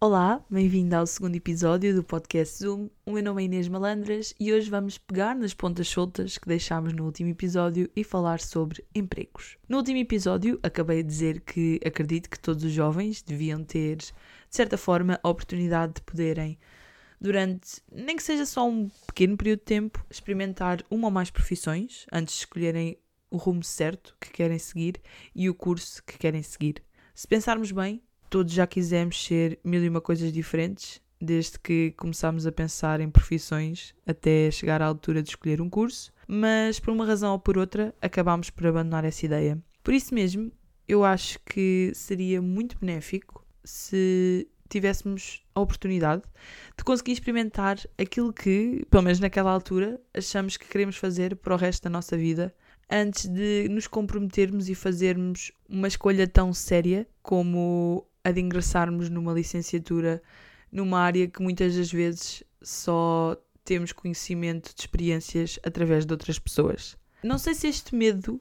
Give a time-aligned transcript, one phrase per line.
[0.00, 2.88] Olá, bem-vindo ao segundo episódio do podcast Zoom.
[3.04, 6.92] O meu nome é Inês Malandras e hoje vamos pegar nas pontas soltas que deixámos
[6.92, 9.58] no último episódio e falar sobre empregos.
[9.68, 14.14] No último episódio, acabei de dizer que acredito que todos os jovens deviam ter, de
[14.48, 16.56] certa forma, a oportunidade de poderem,
[17.20, 22.06] durante nem que seja só um pequeno período de tempo, experimentar uma ou mais profissões
[22.12, 22.96] antes de escolherem
[23.32, 25.00] o rumo certo que querem seguir
[25.34, 26.84] e o curso que querem seguir.
[27.16, 32.46] Se pensarmos bem, todos já quisemos ser mil e uma coisas diferentes, desde que começámos
[32.46, 37.06] a pensar em profissões até chegar à altura de escolher um curso, mas por uma
[37.06, 39.58] razão ou por outra acabámos por abandonar essa ideia.
[39.82, 40.52] Por isso mesmo,
[40.86, 46.22] eu acho que seria muito benéfico se tivéssemos a oportunidade
[46.76, 51.56] de conseguir experimentar aquilo que, pelo menos naquela altura, achamos que queremos fazer para o
[51.56, 52.54] resto da nossa vida
[52.90, 59.32] antes de nos comprometermos e fazermos uma escolha tão séria como a de ingressarmos numa
[59.32, 60.22] licenciatura
[60.70, 66.96] numa área que muitas das vezes só temos conhecimento de experiências através de outras pessoas.
[67.22, 68.40] Não sei se este medo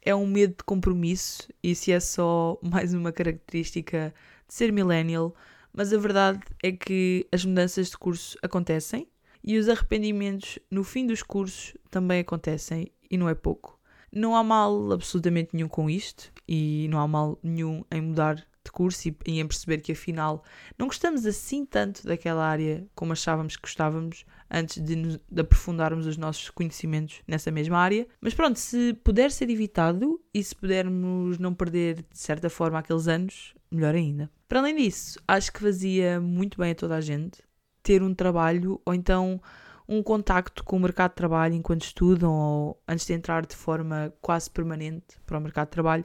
[0.00, 4.14] é um medo de compromisso e se é só mais uma característica
[4.46, 5.34] de ser millennial,
[5.72, 9.08] mas a verdade é que as mudanças de curso acontecem
[9.42, 13.80] e os arrependimentos no fim dos cursos também acontecem e não é pouco.
[14.12, 18.72] Não há mal absolutamente nenhum com isto e não há mal nenhum em mudar de
[18.72, 20.42] curso e, em perceber que afinal
[20.78, 26.06] não gostamos assim tanto daquela área como achávamos que gostávamos antes de, nos, de aprofundarmos
[26.06, 28.06] os nossos conhecimentos nessa mesma área.
[28.20, 33.08] Mas pronto, se puder ser evitado e se pudermos não perder de certa forma aqueles
[33.08, 34.30] anos, melhor ainda.
[34.48, 37.42] Para além disso, acho que fazia muito bem a toda a gente
[37.82, 39.40] ter um trabalho ou então
[39.86, 44.12] um contacto com o mercado de trabalho enquanto estudam ou antes de entrar de forma
[44.20, 46.04] quase permanente para o mercado de trabalho,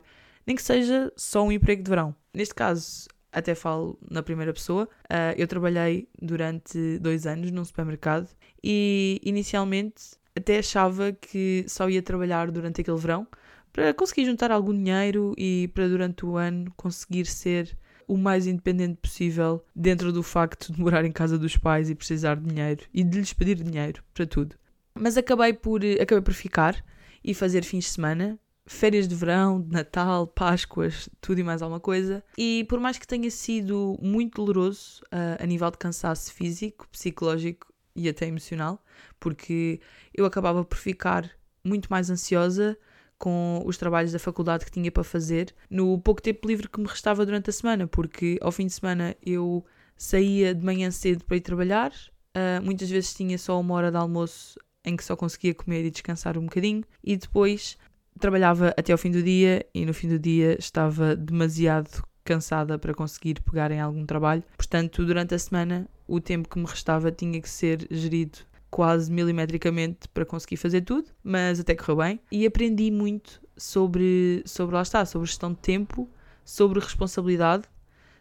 [0.50, 2.16] nem que seja só um emprego de verão.
[2.34, 8.28] Neste caso, até falo na primeira pessoa, uh, eu trabalhei durante dois anos num supermercado
[8.64, 13.28] e inicialmente até achava que só ia trabalhar durante aquele verão
[13.72, 18.98] para conseguir juntar algum dinheiro e para durante o ano conseguir ser o mais independente
[19.00, 23.04] possível dentro do facto de morar em casa dos pais e precisar de dinheiro e
[23.04, 24.56] de lhes pedir dinheiro para tudo.
[24.96, 26.84] Mas acabei por, acabei por ficar
[27.24, 31.80] e fazer fins de semana férias de verão, de Natal, Páscoas, tudo e mais alguma
[31.80, 32.24] coisa.
[32.38, 37.74] E por mais que tenha sido muito doloroso uh, a nível de cansaço físico, psicológico
[37.96, 38.80] e até emocional,
[39.20, 39.82] porque
[40.14, 41.30] eu acabava por ficar
[41.64, 42.78] muito mais ansiosa
[43.18, 46.88] com os trabalhos da faculdade que tinha para fazer no pouco tempo livre que me
[46.88, 49.66] restava durante a semana, porque ao fim de semana eu
[49.98, 53.98] saía de manhã cedo para ir trabalhar, uh, muitas vezes tinha só uma hora de
[53.98, 57.78] almoço em que só conseguia comer e descansar um bocadinho, e depois
[58.20, 62.94] trabalhava até ao fim do dia e no fim do dia estava demasiado cansada para
[62.94, 64.44] conseguir pegar em algum trabalho.
[64.56, 70.08] Portanto, durante a semana, o tempo que me restava tinha que ser gerido quase milimetricamente
[70.10, 72.20] para conseguir fazer tudo, mas até correu bem.
[72.32, 76.10] E aprendi muito sobre, sobre lá está, sobre gestão de tempo,
[76.46, 77.64] sobre responsabilidade,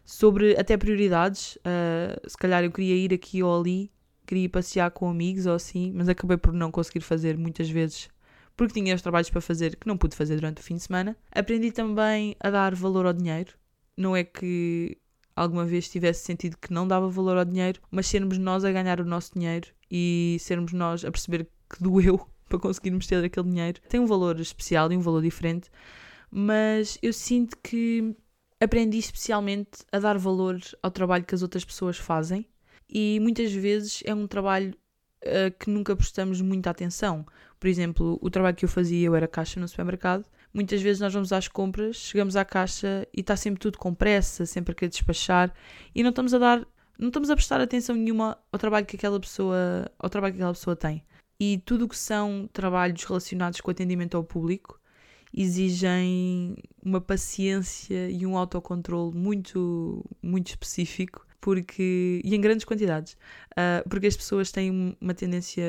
[0.03, 1.55] sobre até prioridades.
[1.57, 3.91] Uh, se calhar eu queria ir aqui ou ali,
[4.25, 8.09] queria ir passear com amigos ou assim, mas acabei por não conseguir fazer muitas vezes
[8.59, 11.15] porque tinha os trabalhos para fazer que não pude fazer durante o fim de semana.
[11.31, 13.53] Aprendi também a dar valor ao dinheiro.
[13.95, 14.97] Não é que
[15.33, 18.99] alguma vez tivesse sentido que não dava valor ao dinheiro, mas sermos nós a ganhar
[18.99, 23.79] o nosso dinheiro e sermos nós a perceber que doeu para conseguirmos ter aquele dinheiro
[23.87, 25.69] tem um valor especial e um valor diferente,
[26.29, 28.13] mas eu sinto que
[28.59, 32.45] aprendi especialmente a dar valor ao trabalho que as outras pessoas fazem
[32.89, 34.75] e muitas vezes é um trabalho
[35.23, 37.25] uh, que nunca prestamos muita atenção.
[37.59, 40.25] Por exemplo, o trabalho que eu fazia, eu era caixa no supermercado.
[40.53, 44.45] Muitas vezes nós vamos às compras, chegamos à caixa e está sempre tudo com pressa,
[44.45, 45.53] sempre a querer despachar
[45.93, 49.19] e não estamos a dar, não estamos a prestar atenção nenhuma ao trabalho que aquela
[49.19, 51.03] pessoa, ao trabalho que aquela pessoa tem.
[51.39, 54.79] E tudo o que são trabalhos relacionados com atendimento ao público
[55.31, 63.13] exigem uma paciência e um autocontrole muito, muito específico porque e em grandes quantidades,
[63.51, 65.63] uh, porque as pessoas têm uma tendência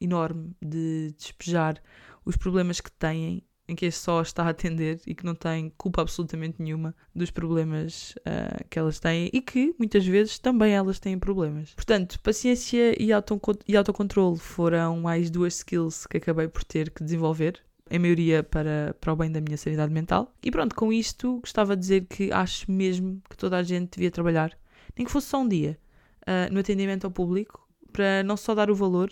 [0.00, 1.82] enorme de despejar
[2.24, 6.02] os problemas que têm em que só está a atender e que não tem culpa
[6.02, 11.18] absolutamente nenhuma dos problemas uh, que elas têm e que muitas vezes também elas têm
[11.18, 11.72] problemas.
[11.74, 13.10] Portanto, paciência e,
[13.68, 17.60] e autocontrole foram mais duas skills que acabei por ter que desenvolver.
[17.90, 20.34] Em maioria para, para o bem da minha sanidade mental.
[20.42, 24.10] E pronto, com isto gostava de dizer que acho mesmo que toda a gente devia
[24.10, 24.56] trabalhar
[24.96, 25.78] nem que fosse só um dia,
[26.22, 29.10] uh, no atendimento ao público, para não só dar o valor,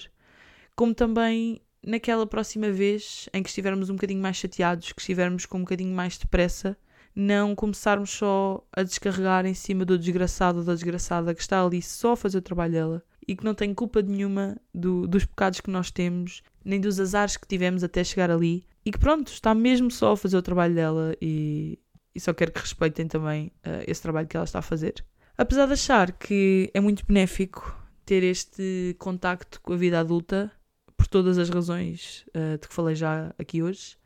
[0.74, 5.58] como também naquela próxima vez em que estivermos um bocadinho mais chateados, que estivermos com
[5.58, 6.76] um bocadinho mais de pressa,
[7.14, 11.82] não começarmos só a descarregar em cima do desgraçado ou da desgraçada que está ali
[11.82, 15.60] só a fazer o trabalho dela e que não tem culpa nenhuma do, dos pecados
[15.60, 19.54] que nós temos, nem dos azares que tivemos até chegar ali e que pronto, está
[19.54, 21.78] mesmo só a fazer o trabalho dela e,
[22.14, 25.04] e só quero que respeitem também uh, esse trabalho que ela está a fazer.
[25.40, 30.52] Apesar de achar que é muito benéfico ter este contacto com a vida adulta,
[30.94, 33.96] por todas as razões uh, de que falei já aqui hoje,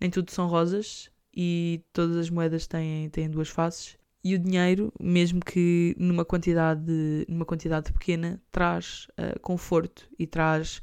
[0.00, 3.98] nem tudo são rosas e todas as moedas têm, têm duas faces.
[4.22, 10.80] E o dinheiro, mesmo que numa quantidade, numa quantidade pequena, traz uh, conforto e traz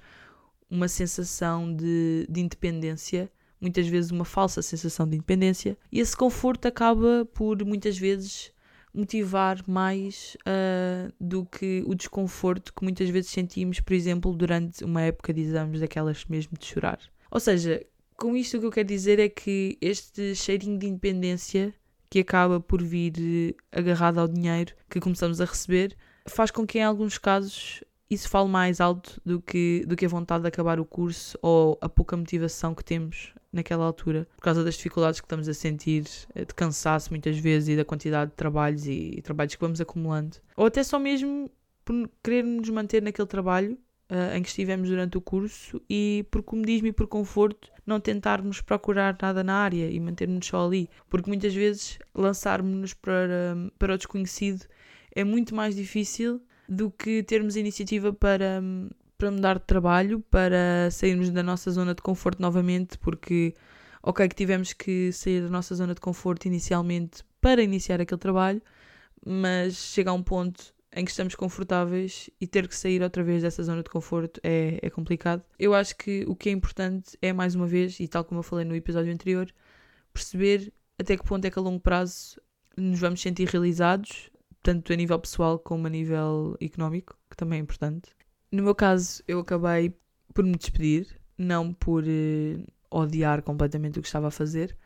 [0.69, 3.31] uma sensação de, de independência,
[3.61, 8.51] muitas vezes uma falsa sensação de independência, e esse conforto acaba por muitas vezes
[8.93, 15.01] motivar mais uh, do que o desconforto que muitas vezes sentimos, por exemplo, durante uma
[15.01, 16.99] época de exames daquelas mesmo de chorar.
[17.29, 17.85] Ou seja,
[18.17, 21.73] com isto o que eu quero dizer é que este cheirinho de independência
[22.09, 25.95] que acaba por vir eh, agarrado ao dinheiro que começamos a receber
[26.27, 30.09] faz com que em alguns casos isso fale mais alto do que, do que a
[30.09, 34.65] vontade de acabar o curso ou a pouca motivação que temos naquela altura, por causa
[34.65, 36.03] das dificuldades que estamos a sentir,
[36.35, 39.79] eh, de cansaço muitas vezes e da quantidade de trabalhos e, e trabalhos que vamos
[39.79, 40.37] acumulando.
[40.57, 41.49] Ou até só mesmo
[41.85, 43.77] por querer nos manter naquele trabalho
[44.09, 48.59] uh, em que estivemos durante o curso e por comodismo e por conforto não tentarmos
[48.59, 53.97] procurar nada na área e mantermos só ali, porque muitas vezes lançarmos-nos para, para o
[53.97, 54.65] desconhecido
[55.15, 58.61] é muito mais difícil do que termos iniciativa para,
[59.17, 63.53] para mudar de trabalho, para sairmos da nossa zona de conforto novamente, porque,
[64.01, 68.61] ok, que tivemos que sair da nossa zona de conforto inicialmente para iniciar aquele trabalho,
[69.25, 73.41] mas chega a um ponto em que estamos confortáveis e ter que sair outra vez
[73.41, 75.43] dessa zona de conforto é, é complicado.
[75.57, 78.43] Eu acho que o que é importante é, mais uma vez, e tal como eu
[78.43, 79.49] falei no episódio anterior,
[80.13, 82.41] perceber até que ponto é que a longo prazo
[82.77, 84.29] nos vamos sentir realizados,
[84.61, 88.11] tanto a nível pessoal como a nível económico, que também é importante.
[88.51, 89.95] No meu caso, eu acabei
[90.33, 94.77] por me despedir, não por uh, odiar completamente o que estava a fazer,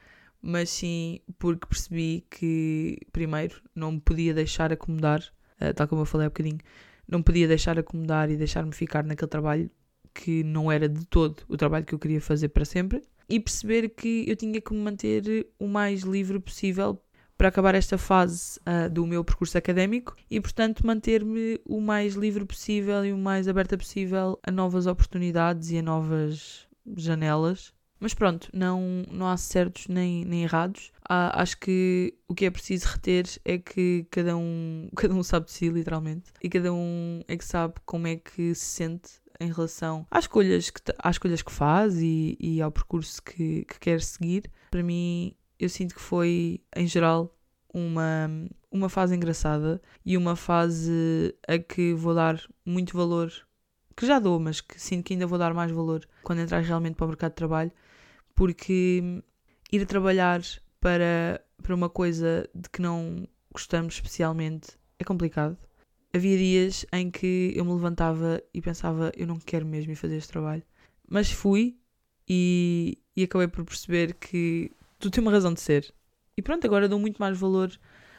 [0.41, 5.21] mas sim porque percebi que, primeiro, não me podia deixar acomodar,
[5.59, 6.59] uh, tal como eu falei há bocadinho,
[7.07, 9.69] não podia deixar acomodar e deixar-me ficar naquele trabalho
[10.13, 13.89] que não era de todo o trabalho que eu queria fazer para sempre, e perceber
[13.89, 17.01] que eu tinha que me manter o mais livre possível
[17.37, 22.45] para acabar esta fase uh, do meu percurso académico e, portanto, manter-me o mais livre
[22.45, 27.73] possível e o mais aberta possível a novas oportunidades e a novas janelas.
[27.99, 30.91] Mas pronto, não, não há certos nem, nem errados.
[31.07, 35.47] Ah, acho que o que é preciso reter é que cada um, cada um sabe
[35.47, 39.09] de si, literalmente, e cada um é que sabe como é que se sente
[39.39, 43.79] em relação às escolhas que, às escolhas que faz e, e ao percurso que, que
[43.79, 44.49] quer seguir.
[44.71, 47.35] Para mim, eu sinto que foi, em geral,
[47.73, 48.29] uma,
[48.71, 53.31] uma fase engraçada e uma fase a que vou dar muito valor,
[53.95, 56.95] que já dou, mas que sinto que ainda vou dar mais valor quando entrar realmente
[56.95, 57.71] para o mercado de trabalho,
[58.33, 59.21] porque
[59.71, 60.41] ir trabalhar
[60.79, 65.57] para, para uma coisa de que não gostamos especialmente é complicado.
[66.13, 70.15] Havia dias em que eu me levantava e pensava, eu não quero mesmo ir fazer
[70.15, 70.63] este trabalho.
[71.09, 71.77] Mas fui
[72.27, 74.71] e, e acabei por perceber que
[75.05, 75.93] tudo tem uma razão de ser.
[76.35, 77.71] E pronto, agora dou muito mais valor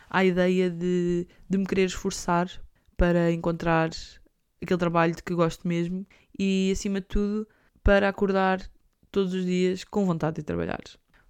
[0.09, 2.49] à ideia de, de me querer esforçar
[2.97, 3.90] para encontrar
[4.62, 6.07] aquele trabalho de que gosto mesmo
[6.38, 7.47] e, acima de tudo,
[7.83, 8.61] para acordar
[9.11, 10.83] todos os dias com vontade de trabalhar.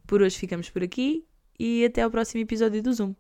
[0.06, 1.26] Por hoje ficamos por aqui
[1.58, 3.14] e até ao próximo episódio do Zoom.